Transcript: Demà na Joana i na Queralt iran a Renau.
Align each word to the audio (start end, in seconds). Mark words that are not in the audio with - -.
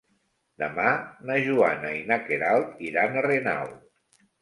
Demà 0.63 0.85
na 1.31 1.37
Joana 1.49 1.93
i 1.99 2.01
na 2.09 2.19
Queralt 2.25 2.85
iran 2.91 3.25
a 3.25 3.29
Renau. 3.31 3.75